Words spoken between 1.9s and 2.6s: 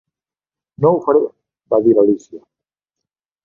l'Alícia.